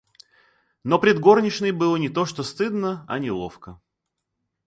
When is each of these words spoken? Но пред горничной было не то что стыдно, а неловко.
Но 0.83 0.97
пред 0.97 1.19
горничной 1.19 1.69
было 1.69 1.95
не 1.95 2.09
то 2.09 2.25
что 2.25 2.41
стыдно, 2.41 3.05
а 3.07 3.19
неловко. 3.19 3.79